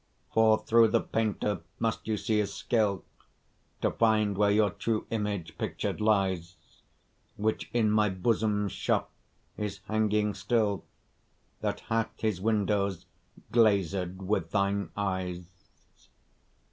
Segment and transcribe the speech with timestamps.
[0.33, 3.05] For through the painter must you see his skill,
[3.81, 6.55] To find where your true image pictur'd lies,
[7.37, 9.11] Which in my bosom's shop
[9.57, 10.85] is hanging still,
[11.59, 13.05] That hath his windows
[13.51, 15.43] glazed with thine eyes.